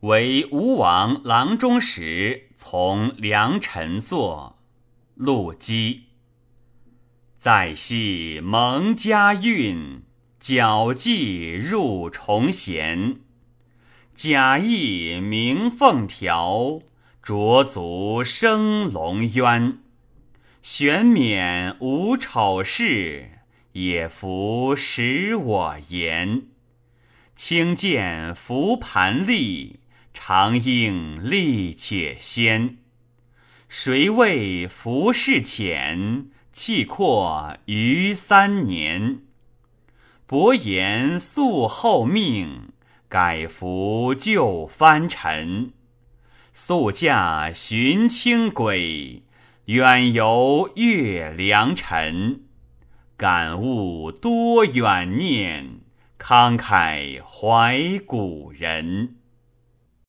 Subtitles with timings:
[0.00, 4.60] 为吴王郎中使，从良臣作。
[5.16, 6.04] 陆机。
[7.40, 10.02] 在昔蒙家运，
[10.38, 13.16] 矫迹入重贤。
[14.14, 16.80] 假意鸣凤条，
[17.24, 19.78] 濯足生龙渊。
[20.62, 23.40] 玄冕无丑事，
[23.72, 26.44] 也服使我言。
[27.34, 29.80] 轻剑拂盘立，
[30.20, 32.76] 长应力且先。
[33.68, 36.26] 谁谓浮世浅？
[36.52, 39.20] 气阔余三年。
[40.26, 42.72] 伯言素厚命，
[43.08, 45.72] 改服旧藩臣。
[46.52, 49.22] 宿驾寻轻轨，
[49.66, 52.42] 远游越良辰。
[53.16, 55.80] 感悟多远念，
[56.18, 59.14] 慷慨怀古人。